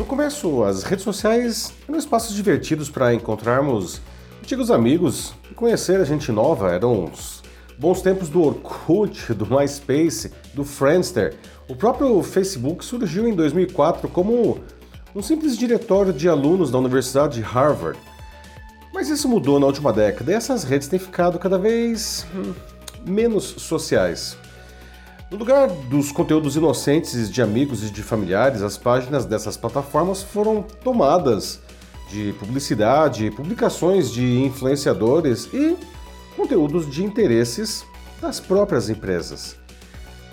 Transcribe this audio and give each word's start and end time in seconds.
No 0.00 0.06
começo, 0.06 0.64
as 0.64 0.82
redes 0.82 1.04
sociais 1.04 1.74
eram 1.86 1.98
espaços 1.98 2.34
divertidos 2.34 2.88
para 2.88 3.12
encontrarmos 3.12 4.00
antigos 4.42 4.70
amigos 4.70 5.34
e 5.50 5.54
conhecer 5.54 6.00
a 6.00 6.04
gente 6.04 6.32
nova. 6.32 6.72
Eram 6.72 7.04
os 7.04 7.42
bons 7.78 8.00
tempos 8.00 8.30
do 8.30 8.42
Orkut, 8.42 9.30
do 9.36 9.44
MySpace, 9.44 10.32
do 10.54 10.64
Friendster. 10.64 11.36
O 11.68 11.76
próprio 11.76 12.22
Facebook 12.22 12.82
surgiu 12.82 13.28
em 13.28 13.34
2004 13.34 14.08
como 14.08 14.58
um 15.14 15.20
simples 15.20 15.54
diretório 15.54 16.14
de 16.14 16.30
alunos 16.30 16.70
da 16.70 16.78
Universidade 16.78 17.34
de 17.34 17.42
Harvard. 17.42 17.98
Mas 18.94 19.10
isso 19.10 19.28
mudou 19.28 19.60
na 19.60 19.66
última 19.66 19.92
década 19.92 20.32
e 20.32 20.34
essas 20.34 20.64
redes 20.64 20.88
têm 20.88 20.98
ficado 20.98 21.38
cada 21.38 21.58
vez 21.58 22.26
hum, 22.34 22.54
menos 23.04 23.44
sociais. 23.44 24.34
No 25.30 25.38
lugar 25.38 25.68
dos 25.68 26.10
conteúdos 26.10 26.56
inocentes 26.56 27.30
de 27.30 27.40
amigos 27.40 27.84
e 27.84 27.90
de 27.90 28.02
familiares, 28.02 28.62
as 28.62 28.76
páginas 28.76 29.24
dessas 29.24 29.56
plataformas 29.56 30.24
foram 30.24 30.64
tomadas 30.82 31.60
de 32.10 32.34
publicidade, 32.40 33.30
publicações 33.30 34.10
de 34.10 34.42
influenciadores 34.42 35.48
e 35.54 35.76
conteúdos 36.36 36.90
de 36.90 37.04
interesses 37.04 37.84
das 38.20 38.40
próprias 38.40 38.90
empresas. 38.90 39.54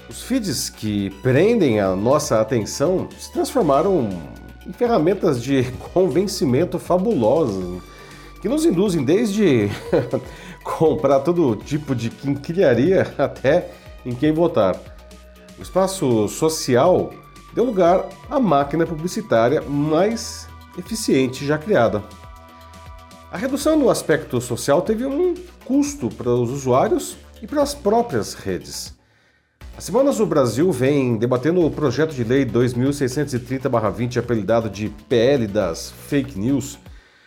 Os 0.10 0.24
feeds 0.24 0.68
que 0.68 1.12
prendem 1.22 1.80
a 1.80 1.96
nossa 1.96 2.41
atenção 2.41 3.08
se 3.20 3.32
transformaram 3.32 4.10
em 4.66 4.74
ferramentas 4.74 5.44
de 5.44 5.72
convencimento 5.94 6.80
fabulosas 6.80 7.84
que 8.41 8.50
nos 8.50 8.66
induzem 8.66 9.05
desde 9.05 9.70
comprar 10.64 11.20
todo 11.20 11.55
tipo 11.55 11.94
de 11.94 12.10
quinquilharia 12.10 13.14
até 13.16 13.70
em 14.08 14.16
quem 14.16 14.32
votar. 14.32 14.80
O 15.60 15.62
espaço 15.62 16.28
social 16.30 17.14
deu 17.54 17.66
lugar 17.66 18.08
à 18.30 18.40
máquina 18.40 18.86
publicitária 18.86 19.62
mais 19.62 20.48
eficiente 20.78 21.46
já 21.46 21.58
criada. 21.58 22.02
A 23.30 23.38
redução 23.38 23.77
no 23.77 23.90
aspecto 23.90 24.40
social 24.40 24.82
teve 24.82 25.05
um 25.05 25.34
custo 25.66 26.08
para 26.10 26.30
os 26.30 26.49
usuários 26.49 27.18
e 27.41 27.48
para 27.48 27.62
as 27.62 27.76
próprias 27.76 28.34
redes. 28.34 28.96
Há 29.77 29.82
semanas 29.82 30.20
o 30.20 30.26
Brasil 30.26 30.71
vem 30.71 31.18
debatendo 31.18 31.64
o 31.64 31.70
projeto 31.70 32.14
de 32.16 32.24
lei 32.24 32.46
2630-20, 32.46 34.18
apelidado 34.18 34.70
de 34.70 34.90
PL 35.10 35.46
das 35.46 35.92
Fake 36.08 36.40
News, 36.40 36.80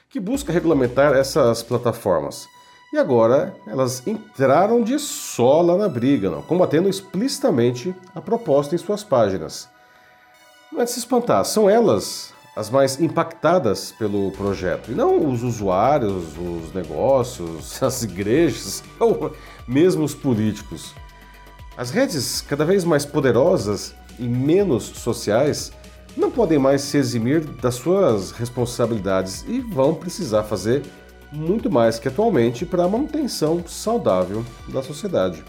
que 0.09 0.19
busca 0.19 0.53
regulamentar 0.53 1.12
essas 1.12 1.62
plataformas. 1.62 2.47
E 2.92 2.98
agora 2.98 3.55
elas 3.69 4.05
entraram 4.05 4.83
de 4.83 4.98
sola 4.98 5.77
na 5.77 5.88
briga, 5.88 6.28
não? 6.28 6.42
combatendo 6.42 6.88
explicitamente 6.88 7.94
a 8.12 8.20
proposta 8.20 8.74
em 8.74 8.78
suas 8.78 9.05
páginas. 9.05 9.69
Não 10.72 10.80
é 10.80 10.84
de 10.84 10.91
se 10.91 10.98
espantar, 10.98 11.44
são 11.44 11.70
elas 11.70 12.32
as 12.56 12.69
mais 12.69 13.00
impactadas 13.00 13.92
pelo 13.92 14.32
projeto, 14.32 14.91
e 14.91 14.94
não 14.94 15.30
os 15.30 15.44
usuários, 15.44 16.36
os 16.36 16.74
negócios, 16.74 17.80
as 17.82 18.02
igrejas 18.02 18.82
ou 18.98 19.32
mesmo 19.69 20.02
os 20.02 20.14
políticos. 20.14 20.92
As 21.77 21.91
redes 21.91 22.41
cada 22.41 22.64
vez 22.64 22.84
mais 22.84 23.06
poderosas 23.06 23.94
e 24.19 24.25
menos 24.25 24.82
sociais 24.82 25.72
não 26.16 26.28
podem 26.28 26.58
mais 26.58 26.82
se 26.82 26.98
eximir 26.98 27.41
das 27.41 27.77
suas 27.77 28.32
responsabilidades 28.32 29.44
e 29.47 29.60
vão 29.60 29.94
precisar 29.94 30.42
fazer 30.42 30.82
muito 31.33 31.70
mais 31.70 31.98
que 31.98 32.09
atualmente 32.09 32.67
para 32.67 32.84
a 32.84 32.89
manutenção 32.89 33.62
saudável 33.67 34.45
da 34.69 34.83
sociedade. 34.83 35.45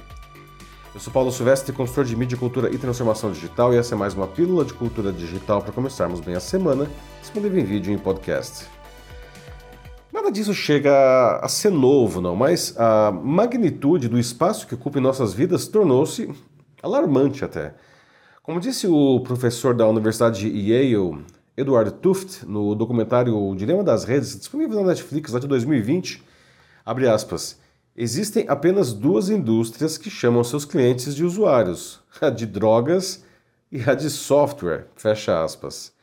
Eu 0.93 0.99
sou 0.99 1.11
Paulo 1.11 1.31
Silvestre, 1.31 1.73
consultor 1.73 2.03
de 2.03 2.15
mídia, 2.15 2.37
cultura 2.37 2.69
e 2.69 2.77
transformação 2.77 3.31
digital, 3.31 3.73
e 3.73 3.77
essa 3.77 3.95
é 3.95 3.97
mais 3.97 4.13
uma 4.13 4.27
pílula 4.27 4.65
de 4.65 4.73
cultura 4.73 5.11
digital 5.11 5.61
para 5.61 5.71
começarmos 5.71 6.19
bem 6.19 6.35
a 6.35 6.39
semana, 6.39 6.89
disponível 7.21 7.59
em 7.59 7.63
vídeo 7.63 7.91
e 7.91 7.95
em 7.95 7.97
podcast. 7.97 8.65
Nada 10.11 10.29
disso 10.29 10.53
chega 10.53 11.39
a 11.41 11.47
ser 11.47 11.71
novo, 11.71 12.19
não, 12.19 12.35
mas 12.35 12.75
a 12.77 13.09
magnitude 13.11 14.09
do 14.09 14.19
espaço 14.19 14.67
que 14.67 14.75
ocupa 14.75 14.99
em 14.99 15.01
nossas 15.01 15.33
vidas 15.33 15.65
tornou-se 15.67 16.29
alarmante 16.83 17.45
até. 17.45 17.73
Como 18.43 18.59
disse 18.59 18.85
o 18.87 19.21
professor 19.21 19.73
da 19.73 19.87
Universidade 19.87 20.41
de 20.41 20.71
Yale, 20.71 21.23
Edward 21.61 21.91
Tuft, 22.01 22.45
no 22.45 22.75
documentário 22.75 23.37
O 23.37 23.55
Dilema 23.55 23.83
das 23.83 24.03
Redes, 24.03 24.37
disponível 24.37 24.81
na 24.81 24.87
Netflix 24.87 25.31
lá 25.31 25.39
de 25.39 25.47
2020, 25.47 26.23
abre 26.85 27.07
aspas, 27.07 27.59
existem 27.95 28.45
apenas 28.47 28.93
duas 28.93 29.29
indústrias 29.29 29.97
que 29.97 30.09
chamam 30.09 30.43
seus 30.43 30.65
clientes 30.65 31.15
de 31.15 31.23
usuários, 31.23 32.01
a 32.19 32.29
de 32.29 32.45
drogas 32.45 33.23
e 33.71 33.81
a 33.89 33.93
de 33.93 34.09
software, 34.09 34.87
fecha 34.95 35.43
aspas. 35.43 35.93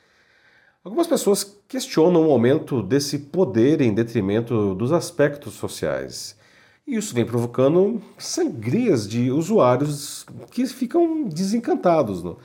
Algumas 0.85 1.07
pessoas 1.07 1.45
questionam 1.67 2.29
o 2.29 2.31
aumento 2.31 2.83
desse 2.83 3.19
poder 3.19 3.81
em 3.81 3.93
detrimento 3.93 4.75
dos 4.75 4.93
aspectos 4.93 5.55
sociais. 5.55 6.39
E 6.87 6.97
isso 6.97 7.15
vem 7.15 7.27
provocando 7.27 8.01
sangrias 8.17 9.07
de 9.07 9.31
usuários 9.31 10.25
que 10.51 10.65
ficam 10.67 11.25
desencantados. 11.25 12.23
Não? 12.23 12.39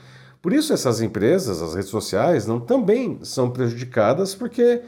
Por 0.44 0.52
isso 0.52 0.74
essas 0.74 1.00
empresas, 1.00 1.62
as 1.62 1.74
redes 1.74 1.88
sociais, 1.88 2.46
não 2.46 2.60
também 2.60 3.18
são 3.22 3.48
prejudicadas 3.50 4.34
porque 4.34 4.82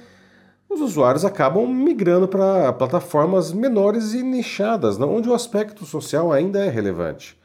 os 0.68 0.82
usuários 0.82 1.24
acabam 1.24 1.66
migrando 1.66 2.28
para 2.28 2.74
plataformas 2.74 3.54
menores 3.54 4.12
e 4.12 4.22
nichadas, 4.22 5.00
onde 5.00 5.30
o 5.30 5.32
aspecto 5.32 5.86
social 5.86 6.30
ainda 6.30 6.62
é 6.62 6.68
relevante. 6.68 7.40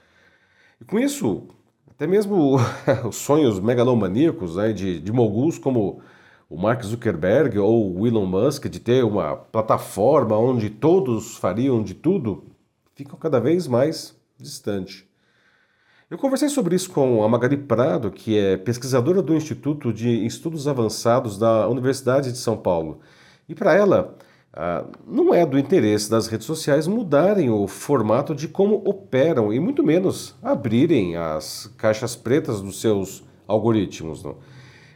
E 0.81 0.83
com 0.83 0.99
isso, 0.99 1.43
até 1.89 2.05
mesmo 2.05 2.57
os 3.07 3.15
sonhos 3.15 3.61
megalomaníacos 3.61 4.57
né, 4.57 4.73
de, 4.73 4.99
de 4.99 5.11
moguls 5.13 5.57
como 5.57 6.01
o 6.49 6.57
Mark 6.57 6.83
Zuckerberg 6.83 7.57
ou 7.59 7.97
o 7.97 8.05
Elon 8.05 8.25
Musk 8.25 8.65
de 8.65 8.81
ter 8.81 9.05
uma 9.05 9.37
plataforma 9.37 10.37
onde 10.37 10.69
todos 10.69 11.37
fariam 11.37 11.81
de 11.81 11.93
tudo, 11.93 12.43
ficam 12.93 13.17
cada 13.17 13.39
vez 13.39 13.67
mais 13.67 14.13
distantes. 14.37 15.09
Eu 16.11 16.17
conversei 16.17 16.49
sobre 16.49 16.75
isso 16.75 16.91
com 16.91 17.23
a 17.23 17.29
Magali 17.29 17.55
Prado, 17.55 18.11
que 18.11 18.37
é 18.37 18.57
pesquisadora 18.57 19.21
do 19.21 19.33
Instituto 19.33 19.93
de 19.93 20.25
Estudos 20.25 20.67
Avançados 20.67 21.37
da 21.37 21.69
Universidade 21.69 22.33
de 22.33 22.37
São 22.37 22.57
Paulo. 22.57 22.99
E 23.47 23.55
para 23.55 23.73
ela, 23.73 24.17
ah, 24.51 24.83
não 25.07 25.33
é 25.33 25.45
do 25.45 25.57
interesse 25.57 26.11
das 26.11 26.27
redes 26.27 26.45
sociais 26.45 26.85
mudarem 26.85 27.49
o 27.49 27.65
formato 27.65 28.35
de 28.35 28.49
como 28.49 28.81
operam 28.83 29.53
e 29.53 29.59
muito 29.61 29.85
menos 29.85 30.35
abrirem 30.43 31.15
as 31.15 31.73
caixas 31.77 32.13
pretas 32.13 32.59
dos 32.59 32.81
seus 32.81 33.23
algoritmos. 33.47 34.21
Não? 34.21 34.35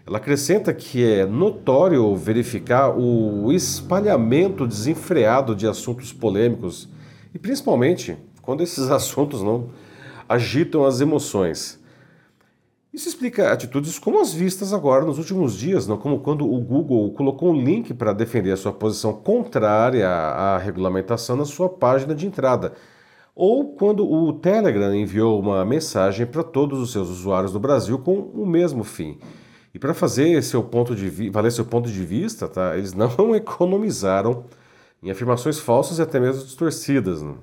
Ela 0.06 0.18
acrescenta 0.18 0.74
que 0.74 1.02
é 1.02 1.26
notório 1.26 2.14
verificar 2.18 2.90
o 2.90 3.54
espalhamento 3.54 4.68
desenfreado 4.68 5.56
de 5.56 5.66
assuntos 5.66 6.12
polêmicos 6.12 6.90
e 7.34 7.40
principalmente 7.40 8.18
quando 8.42 8.62
esses 8.62 8.92
assuntos 8.92 9.42
não 9.42 9.70
agitam 10.28 10.86
as 10.86 11.02
emoções. 11.02 11.80
Isso 12.96 13.10
explica 13.10 13.52
atitudes 13.52 14.00
como 14.00 14.22
as 14.22 14.34
vistas 14.34 14.72
agora 14.72 15.04
nos 15.04 15.18
últimos 15.18 15.58
dias, 15.58 15.86
não? 15.86 15.98
como 15.98 16.20
quando 16.22 16.50
o 16.50 16.62
Google 16.62 17.12
colocou 17.12 17.52
um 17.52 17.62
link 17.62 17.94
para 17.94 18.14
defender 18.14 18.54
a 18.54 18.58
sua 18.58 18.72
posição 18.72 19.12
contrária 19.12 20.08
à 20.08 20.58
regulamentação 20.58 21.36
na 21.36 21.44
sua 21.44 21.68
página 21.68 22.16
de 22.16 22.26
entrada, 22.26 22.72
ou 23.36 23.76
quando 23.76 24.10
o 24.10 24.32
Telegram 24.32 24.96
enviou 24.96 25.38
uma 25.38 25.66
mensagem 25.66 26.26
para 26.26 26.42
todos 26.42 26.80
os 26.80 26.94
seus 26.94 27.10
usuários 27.10 27.52
do 27.52 27.60
Brasil 27.60 28.00
com 28.00 28.14
o 28.18 28.46
mesmo 28.46 28.86
fim. 28.86 29.20
E 29.74 29.78
para 29.78 29.94
fazer 29.94 30.42
seu 30.42 30.64
ponto 30.64 30.96
de 30.96 31.30
valer 31.30 31.52
seu 31.52 31.66
ponto 31.66 31.92
de 31.92 32.06
vista, 32.06 32.48
tá? 32.48 32.78
eles 32.78 32.94
não 32.96 33.36
economizaram 33.36 34.46
em 35.04 35.12
afirmações 35.12 35.60
falsas 35.60 36.00
e 36.00 36.02
até 36.02 36.18
mesmo 36.18 36.46
distorcidas. 36.46 37.22
Não? 37.22 37.40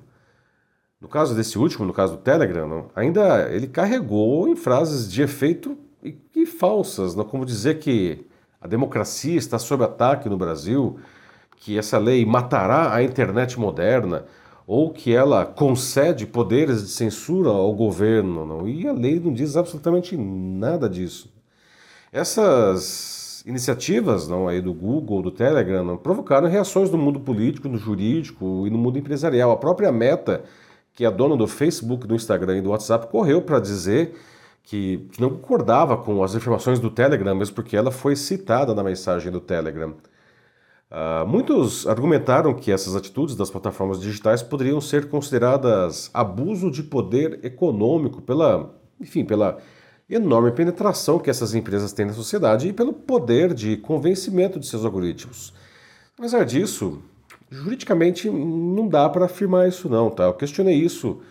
No 1.03 1.09
caso 1.09 1.35
desse 1.35 1.59
último, 1.59 1.85
no 1.85 1.91
caso 1.91 2.13
do 2.13 2.21
Telegram, 2.21 2.85
ainda 2.95 3.51
ele 3.51 3.67
carregou 3.67 4.47
em 4.47 4.55
frases 4.55 5.11
de 5.11 5.21
efeito 5.21 5.77
e, 6.01 6.15
e 6.33 6.45
falsas, 6.45 7.13
não, 7.13 7.25
como 7.25 7.45
dizer 7.45 7.79
que 7.79 8.25
a 8.61 8.67
democracia 8.67 9.35
está 9.35 9.59
sob 9.59 9.83
ataque 9.83 10.29
no 10.29 10.37
Brasil, 10.37 10.97
que 11.57 11.77
essa 11.77 11.97
lei 11.97 12.25
matará 12.25 12.95
a 12.95 13.03
internet 13.03 13.59
moderna, 13.59 14.23
ou 14.65 14.93
que 14.93 15.13
ela 15.13 15.45
concede 15.45 16.25
poderes 16.25 16.81
de 16.81 16.87
censura 16.87 17.49
ao 17.49 17.73
governo. 17.73 18.45
Não? 18.45 18.65
E 18.65 18.87
a 18.87 18.93
lei 18.93 19.19
não 19.19 19.33
diz 19.33 19.57
absolutamente 19.57 20.15
nada 20.15 20.87
disso. 20.87 21.29
Essas 22.13 23.43
iniciativas 23.45 24.25
não, 24.25 24.47
aí 24.47 24.61
do 24.61 24.73
Google, 24.73 25.21
do 25.21 25.31
Telegram, 25.31 25.83
não, 25.83 25.97
provocaram 25.97 26.47
reações 26.47 26.89
no 26.89 26.97
mundo 26.97 27.19
político, 27.19 27.67
no 27.67 27.77
jurídico 27.77 28.65
e 28.65 28.69
no 28.69 28.77
mundo 28.77 28.97
empresarial. 28.97 29.51
A 29.51 29.57
própria 29.57 29.91
Meta 29.91 30.45
que 30.93 31.05
a 31.05 31.09
dona 31.09 31.35
do 31.35 31.47
Facebook, 31.47 32.05
do 32.07 32.15
Instagram 32.15 32.57
e 32.57 32.61
do 32.61 32.69
WhatsApp 32.69 33.07
correu 33.07 33.41
para 33.41 33.59
dizer 33.59 34.15
que, 34.63 35.07
que, 35.11 35.21
não 35.21 35.29
concordava 35.29 35.97
com 35.97 36.23
as 36.23 36.35
informações 36.35 36.79
do 36.79 36.89
Telegram, 36.89 37.35
mesmo 37.35 37.55
porque 37.55 37.75
ela 37.75 37.91
foi 37.91 38.15
citada 38.15 38.73
na 38.73 38.83
mensagem 38.83 39.31
do 39.31 39.41
Telegram. 39.41 39.95
Uh, 40.91 41.25
muitos 41.27 41.87
argumentaram 41.87 42.53
que 42.53 42.71
essas 42.71 42.95
atitudes 42.95 43.35
das 43.35 43.49
plataformas 43.49 43.99
digitais 43.99 44.43
poderiam 44.43 44.79
ser 44.79 45.09
consideradas 45.09 46.11
abuso 46.13 46.69
de 46.69 46.83
poder 46.83 47.39
econômico 47.43 48.21
pela, 48.21 48.75
enfim, 49.01 49.25
pela 49.25 49.57
enorme 50.07 50.51
penetração 50.51 51.17
que 51.17 51.31
essas 51.31 51.55
empresas 51.55 51.91
têm 51.93 52.05
na 52.05 52.13
sociedade 52.13 52.67
e 52.67 52.73
pelo 52.73 52.93
poder 52.93 53.55
de 53.55 53.77
convencimento 53.77 54.59
de 54.59 54.67
seus 54.67 54.85
algoritmos. 54.85 55.51
Apesar 56.15 56.45
disso, 56.45 57.01
juridicamente 57.53 58.29
não 58.29 58.87
dá 58.87 59.07
para 59.07 59.25
afirmar 59.25 59.67
isso 59.67 59.87
não, 59.87 60.09
tá? 60.09 60.23
Eu 60.23 60.33
questionei 60.33 60.75
isso 60.75 61.21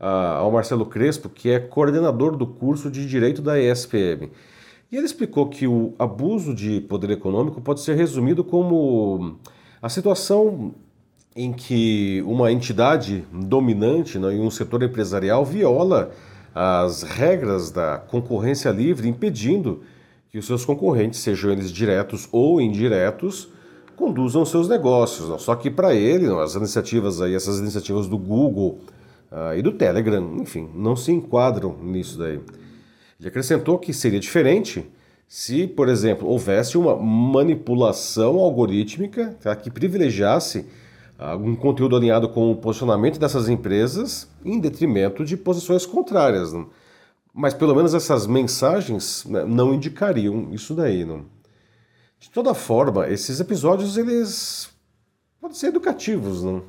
uh, 0.00 0.38
ao 0.38 0.52
Marcelo 0.52 0.86
Crespo, 0.86 1.28
que 1.28 1.50
é 1.50 1.58
coordenador 1.58 2.36
do 2.36 2.46
curso 2.46 2.90
de 2.90 3.06
Direito 3.06 3.42
da 3.42 3.60
ESPM. 3.60 4.30
E 4.90 4.96
ele 4.96 5.06
explicou 5.06 5.48
que 5.48 5.66
o 5.66 5.94
abuso 5.98 6.54
de 6.54 6.80
poder 6.82 7.10
econômico 7.10 7.60
pode 7.60 7.80
ser 7.80 7.96
resumido 7.96 8.44
como 8.44 9.38
a 9.80 9.88
situação 9.88 10.74
em 11.34 11.52
que 11.52 12.22
uma 12.26 12.52
entidade 12.52 13.24
dominante 13.32 14.18
né, 14.18 14.34
em 14.34 14.40
um 14.40 14.50
setor 14.50 14.82
empresarial 14.82 15.44
viola 15.44 16.12
as 16.54 17.02
regras 17.02 17.70
da 17.70 17.96
concorrência 17.96 18.70
livre, 18.70 19.08
impedindo 19.08 19.82
que 20.30 20.38
os 20.38 20.46
seus 20.46 20.64
concorrentes, 20.64 21.20
sejam 21.20 21.50
eles 21.50 21.72
diretos 21.72 22.28
ou 22.30 22.60
indiretos, 22.60 23.48
conduzam 23.96 24.44
seus 24.44 24.68
negócios. 24.68 25.28
Não. 25.28 25.38
Só 25.38 25.54
que 25.54 25.70
para 25.70 25.94
ele, 25.94 26.26
não, 26.26 26.40
as 26.40 26.54
iniciativas 26.54 27.20
aí, 27.20 27.34
essas 27.34 27.58
iniciativas 27.58 28.06
do 28.06 28.18
Google 28.18 28.78
uh, 29.30 29.56
e 29.56 29.62
do 29.62 29.72
Telegram, 29.72 30.36
enfim, 30.40 30.68
não 30.74 30.96
se 30.96 31.12
enquadram 31.12 31.76
nisso 31.82 32.18
daí. 32.18 32.40
Ele 33.18 33.28
acrescentou 33.28 33.78
que 33.78 33.92
seria 33.92 34.20
diferente 34.20 34.84
se, 35.28 35.66
por 35.66 35.88
exemplo, 35.88 36.28
houvesse 36.28 36.76
uma 36.76 36.96
manipulação 36.96 38.38
algorítmica 38.38 39.36
tá, 39.40 39.56
que 39.56 39.70
privilegiasse 39.70 40.66
algum 41.18 41.54
conteúdo 41.54 41.96
alinhado 41.96 42.28
com 42.28 42.50
o 42.50 42.56
posicionamento 42.56 43.18
dessas 43.18 43.48
empresas 43.48 44.28
em 44.44 44.58
detrimento 44.58 45.24
de 45.24 45.36
posições 45.36 45.86
contrárias. 45.86 46.52
Não? 46.52 46.68
Mas 47.32 47.54
pelo 47.54 47.74
menos 47.74 47.94
essas 47.94 48.26
mensagens 48.26 49.24
né, 49.24 49.44
não 49.44 49.72
indicariam 49.72 50.48
isso 50.52 50.74
daí. 50.74 51.04
Não? 51.04 51.24
De 52.22 52.30
toda 52.30 52.54
forma, 52.54 53.08
esses 53.08 53.40
episódios 53.40 53.96
eles 53.96 54.70
podem 55.40 55.56
ser 55.56 55.66
educativos, 55.66 56.40
não? 56.40 56.62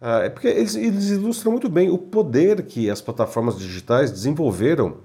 Ah, 0.00 0.20
é 0.20 0.30
porque 0.30 0.48
eles, 0.48 0.74
eles 0.74 1.10
ilustram 1.10 1.52
muito 1.52 1.68
bem 1.68 1.90
o 1.90 1.98
poder 1.98 2.62
que 2.64 2.88
as 2.88 3.02
plataformas 3.02 3.58
digitais 3.58 4.10
desenvolveram 4.10 4.96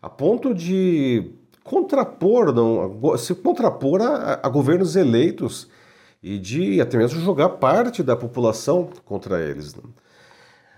a 0.00 0.08
ponto 0.08 0.54
de 0.54 1.32
contrapor, 1.64 2.54
não, 2.54 3.18
se 3.18 3.34
contrapor 3.34 4.00
a, 4.00 4.38
a 4.44 4.48
governos 4.48 4.94
eleitos 4.94 5.68
e 6.22 6.38
de 6.38 6.80
até 6.80 6.96
mesmo 6.96 7.20
jogar 7.20 7.48
parte 7.48 8.04
da 8.04 8.14
população 8.14 8.90
contra 9.04 9.42
eles. 9.42 9.74
Não? 9.74 9.92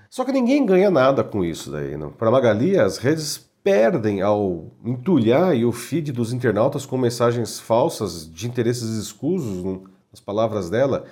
Só 0.09 0.25
que 0.25 0.33
ninguém 0.33 0.65
ganha 0.65 0.91
nada 0.91 1.23
com 1.23 1.45
isso 1.45 1.71
daí. 1.71 1.93
Para 2.17 2.31
Magali, 2.31 2.79
as 2.79 2.97
redes 2.97 3.47
perdem 3.63 4.21
ao 4.21 4.73
entulhar 4.85 5.55
o 5.57 5.73
feed 5.73 6.13
dos 6.13 6.33
internautas 6.33 6.85
com 6.85 6.99
mensagens 6.99 7.61
falsas 7.61 8.31
de 8.31 8.47
interesses 8.47 8.97
escusos, 8.97 9.63
não? 9.63 9.85
as 10.13 10.21
palavras 10.21 10.69
dela, 10.69 11.05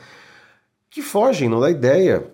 que 0.90 1.00
fogem 1.00 1.48
não, 1.48 1.60
da 1.60 1.70
ideia 1.70 2.26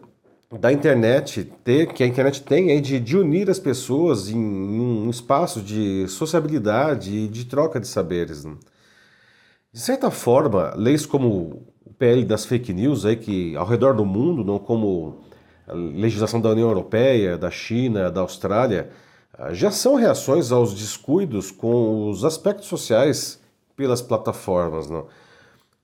da 0.61 0.73
internet 0.73 1.45
ter 1.65 1.93
que 1.93 2.03
a 2.03 2.07
internet 2.07 2.43
tem 2.43 2.71
aí 2.71 2.81
de, 2.81 3.01
de 3.01 3.17
unir 3.17 3.51
as 3.51 3.59
pessoas 3.59 4.29
em, 4.29 4.39
um 4.39 5.11
espaço 5.11 5.61
de 5.61 6.07
sociabilidade 6.09 7.15
e 7.15 7.29
de 7.29 7.45
troca 7.45 7.81
de 7.81 7.87
saberes. 7.87 8.45
Não? 8.45 8.59
De 9.73 9.81
certa 9.81 10.11
forma, 10.11 10.73
leis 10.77 11.05
como 11.05 11.67
o 11.85 11.93
PL 11.93 12.25
das 12.25 12.47
fake 12.47 12.73
news 12.73 13.05
aí 13.05 13.17
que 13.17 13.57
ao 13.57 13.67
redor 13.67 13.95
do 13.95 14.05
mundo, 14.05 14.45
não 14.45 14.59
como 14.59 15.21
a 15.67 15.75
legislação 15.75 16.41
da 16.41 16.51
União 16.51 16.69
Europeia, 16.69 17.37
da 17.37 17.51
China, 17.51 18.11
da 18.11 18.21
Austrália, 18.21 18.91
já 19.53 19.71
são 19.71 19.95
reações 19.95 20.51
aos 20.51 20.75
descuidos 20.75 21.51
com 21.51 22.09
os 22.09 22.25
aspectos 22.25 22.69
sociais 22.69 23.41
pelas 23.77 24.01
plataformas. 24.01 24.89
Não? 24.89 25.07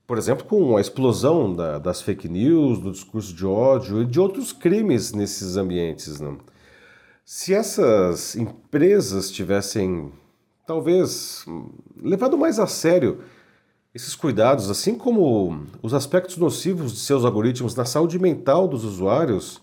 Por 0.07 0.17
exemplo, 0.17 0.45
com 0.45 0.75
a 0.75 0.81
explosão 0.81 1.55
da, 1.55 1.77
das 1.77 2.01
fake 2.01 2.27
news, 2.27 2.79
do 2.79 2.91
discurso 2.91 3.33
de 3.33 3.45
ódio 3.45 4.01
e 4.01 4.05
de 4.05 4.19
outros 4.19 4.51
crimes 4.51 5.13
nesses 5.13 5.55
ambientes. 5.55 6.19
Não? 6.19 6.39
Se 7.23 7.53
essas 7.53 8.35
empresas 8.35 9.31
tivessem, 9.31 10.11
talvez, 10.65 11.45
levado 12.01 12.37
mais 12.37 12.59
a 12.59 12.67
sério 12.67 13.23
esses 13.93 14.15
cuidados, 14.15 14.71
assim 14.71 14.95
como 14.95 15.67
os 15.81 15.93
aspectos 15.93 16.37
nocivos 16.37 16.91
de 16.91 16.99
seus 16.99 17.23
algoritmos 17.23 17.75
na 17.75 17.85
saúde 17.85 18.17
mental 18.17 18.67
dos 18.67 18.83
usuários, 18.83 19.61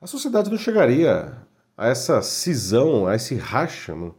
a 0.00 0.06
sociedade 0.06 0.50
não 0.50 0.58
chegaria 0.58 1.45
a 1.76 1.88
essa 1.88 2.22
cisão, 2.22 3.06
a 3.06 3.14
esse 3.14 3.34
racha, 3.34 3.94
não? 3.94 4.14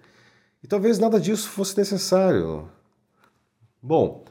e 0.63 0.68
talvez 0.68 1.00
nada 1.00 1.19
disso 1.19 1.50
fosse 1.50 1.77
necessário. 1.77 2.69
Bom, 3.81 4.25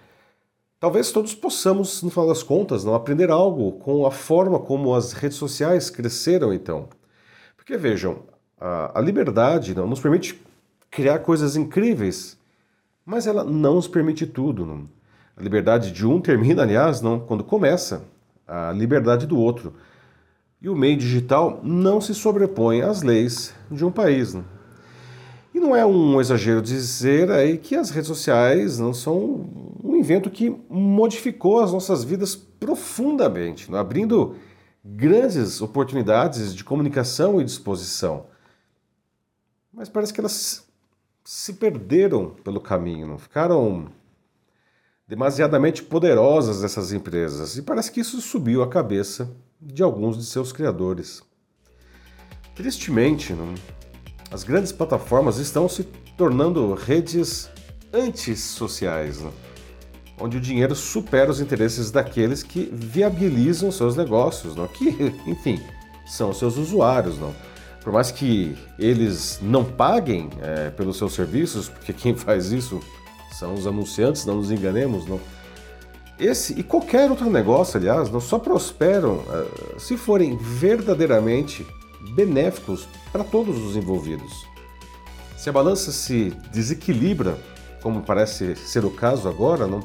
talvez 0.78 1.10
todos 1.10 1.34
possamos, 1.34 2.02
no 2.02 2.10
final 2.10 2.28
das 2.28 2.42
contas, 2.42 2.84
não 2.84 2.94
aprender 2.94 3.30
algo 3.30 3.72
com 3.72 4.06
a 4.06 4.10
forma 4.10 4.58
como 4.58 4.94
as 4.94 5.12
redes 5.12 5.36
sociais 5.36 5.90
cresceram 5.90 6.52
então. 6.52 6.88
Porque 7.56 7.76
vejam, 7.76 8.22
a, 8.60 8.98
a 8.98 9.02
liberdade 9.02 9.74
não, 9.74 9.86
nos 9.86 10.00
permite 10.00 10.40
criar 10.90 11.20
coisas 11.20 11.56
incríveis 11.56 12.36
mas 13.06 13.28
ela 13.28 13.44
não 13.44 13.76
nos 13.76 13.86
permite 13.86 14.26
tudo. 14.26 14.66
Não? 14.66 14.88
A 15.36 15.42
liberdade 15.42 15.92
de 15.92 16.04
um 16.04 16.20
termina, 16.20 16.62
aliás, 16.62 17.00
não 17.00 17.20
quando 17.20 17.44
começa 17.44 18.02
a 18.46 18.72
liberdade 18.72 19.26
do 19.26 19.38
outro. 19.38 19.74
E 20.66 20.68
o 20.68 20.74
meio 20.74 20.96
digital 20.96 21.60
não 21.62 22.00
se 22.00 22.12
sobrepõe 22.12 22.82
às 22.82 23.00
leis 23.00 23.54
de 23.70 23.84
um 23.84 23.92
país. 23.92 24.34
Não? 24.34 24.44
E 25.54 25.60
não 25.60 25.76
é 25.76 25.86
um 25.86 26.20
exagero 26.20 26.60
dizer 26.60 27.30
aí 27.30 27.56
que 27.56 27.76
as 27.76 27.90
redes 27.90 28.08
sociais 28.08 28.76
não 28.76 28.92
são 28.92 29.48
um 29.84 29.94
invento 29.94 30.28
que 30.28 30.50
modificou 30.68 31.60
as 31.60 31.72
nossas 31.72 32.02
vidas 32.02 32.34
profundamente, 32.34 33.70
não? 33.70 33.78
abrindo 33.78 34.34
grandes 34.84 35.62
oportunidades 35.62 36.52
de 36.52 36.64
comunicação 36.64 37.40
e 37.40 37.44
disposição. 37.44 38.26
Mas 39.72 39.88
parece 39.88 40.12
que 40.12 40.18
elas 40.18 40.66
se 41.22 41.52
perderam 41.52 42.30
pelo 42.42 42.60
caminho, 42.60 43.06
não 43.06 43.18
ficaram 43.18 43.86
demasiadamente 45.06 45.84
poderosas 45.84 46.64
essas 46.64 46.92
empresas 46.92 47.56
e 47.56 47.62
parece 47.62 47.92
que 47.92 48.00
isso 48.00 48.20
subiu 48.20 48.64
a 48.64 48.68
cabeça 48.68 49.32
de 49.66 49.82
alguns 49.82 50.16
de 50.16 50.24
seus 50.24 50.52
criadores. 50.52 51.22
Tristemente, 52.54 53.32
não, 53.32 53.54
as 54.30 54.44
grandes 54.44 54.72
plataformas 54.72 55.38
estão 55.38 55.68
se 55.68 55.84
tornando 56.16 56.74
redes 56.74 57.50
antissociais, 57.92 59.20
não, 59.20 59.32
onde 60.20 60.36
o 60.36 60.40
dinheiro 60.40 60.74
supera 60.74 61.30
os 61.30 61.40
interesses 61.40 61.90
daqueles 61.90 62.42
que 62.42 62.70
viabilizam 62.72 63.70
seus 63.70 63.96
negócios, 63.96 64.56
não, 64.56 64.66
que, 64.66 64.88
enfim, 65.26 65.60
são 66.06 66.32
seus 66.32 66.56
usuários. 66.56 67.18
Não 67.18 67.34
por 67.86 67.92
mais 67.92 68.10
que 68.10 68.58
eles 68.80 69.38
não 69.40 69.64
paguem 69.64 70.28
é, 70.42 70.70
pelos 70.70 70.96
seus 70.96 71.14
serviços, 71.14 71.68
porque 71.68 71.92
quem 71.92 72.12
faz 72.18 72.50
isso 72.50 72.80
são 73.30 73.54
os 73.54 73.64
anunciantes, 73.64 74.26
não 74.26 74.38
nos 74.38 74.50
enganemos, 74.50 75.06
não. 75.06 75.20
Esse 76.18 76.58
e 76.58 76.62
qualquer 76.62 77.10
outro 77.10 77.28
negócio, 77.30 77.78
aliás, 77.78 78.10
não 78.10 78.20
só 78.20 78.38
prosperam 78.38 79.22
é, 79.28 79.78
se 79.78 79.96
forem 79.96 80.36
verdadeiramente 80.36 81.66
benéficos 82.14 82.88
para 83.12 83.22
todos 83.22 83.58
os 83.58 83.76
envolvidos. 83.76 84.46
Se 85.36 85.50
a 85.50 85.52
balança 85.52 85.92
se 85.92 86.30
desequilibra, 86.50 87.38
como 87.82 88.02
parece 88.02 88.56
ser 88.56 88.84
o 88.84 88.90
caso 88.90 89.28
agora, 89.28 89.66
não, 89.66 89.80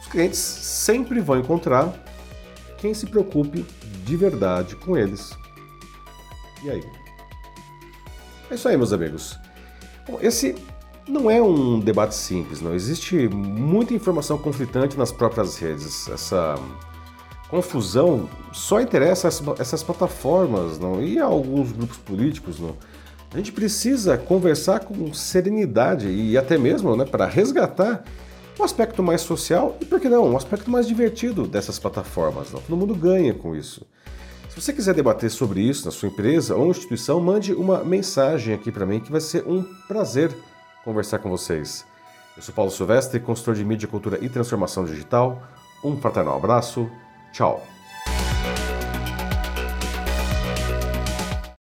os 0.00 0.06
clientes 0.08 0.38
sempre 0.38 1.20
vão 1.20 1.38
encontrar 1.38 1.92
quem 2.76 2.92
se 2.92 3.06
preocupe 3.06 3.64
de 4.04 4.16
verdade 4.16 4.76
com 4.76 4.96
eles. 4.96 5.30
E 6.62 6.70
aí? 6.70 6.84
É 8.50 8.54
isso 8.54 8.68
aí, 8.68 8.76
meus 8.76 8.92
amigos. 8.92 9.38
Bom, 10.06 10.18
esse 10.20 10.54
não 11.08 11.30
é 11.30 11.40
um 11.40 11.78
debate 11.78 12.14
simples, 12.14 12.60
não. 12.60 12.74
Existe 12.74 13.28
muita 13.28 13.94
informação 13.94 14.36
conflitante 14.36 14.98
nas 14.98 15.12
próprias 15.12 15.56
redes. 15.58 16.08
Essa 16.08 16.56
confusão 17.48 18.28
só 18.52 18.80
interessa 18.80 19.28
essas 19.58 19.82
plataformas 19.82 20.78
não? 20.78 21.02
e 21.02 21.18
alguns 21.18 21.72
grupos 21.72 21.96
políticos. 21.98 22.58
Não? 22.58 22.76
A 23.32 23.36
gente 23.36 23.52
precisa 23.52 24.18
conversar 24.18 24.80
com 24.80 25.12
serenidade 25.12 26.08
e 26.08 26.36
até 26.36 26.58
mesmo 26.58 26.96
né, 26.96 27.04
para 27.04 27.26
resgatar 27.26 28.04
um 28.58 28.64
aspecto 28.64 29.02
mais 29.02 29.20
social 29.20 29.76
e, 29.80 29.84
por 29.84 30.00
que 30.00 30.08
não, 30.08 30.32
um 30.32 30.36
aspecto 30.36 30.70
mais 30.70 30.88
divertido 30.88 31.46
dessas 31.46 31.78
plataformas. 31.78 32.50
Não? 32.52 32.60
Todo 32.60 32.76
mundo 32.76 32.94
ganha 32.94 33.34
com 33.34 33.54
isso. 33.54 33.86
Se 34.48 34.60
você 34.60 34.72
quiser 34.72 34.94
debater 34.94 35.30
sobre 35.30 35.60
isso 35.60 35.84
na 35.84 35.90
sua 35.90 36.08
empresa 36.08 36.56
ou 36.56 36.70
instituição, 36.70 37.20
mande 37.20 37.52
uma 37.52 37.84
mensagem 37.84 38.54
aqui 38.54 38.72
para 38.72 38.86
mim 38.86 39.00
que 39.00 39.12
vai 39.12 39.20
ser 39.20 39.46
um 39.46 39.62
prazer 39.86 40.34
conversar 40.86 41.18
com 41.18 41.28
vocês. 41.28 41.84
Eu 42.36 42.42
sou 42.42 42.54
Paulo 42.54 42.70
Silvestre, 42.70 43.18
consultor 43.18 43.56
de 43.56 43.64
mídia, 43.64 43.88
cultura 43.88 44.24
e 44.24 44.28
transformação 44.28 44.84
digital. 44.84 45.42
Um 45.82 45.96
fraternal 46.00 46.36
abraço. 46.36 46.88
Tchau. 47.32 47.75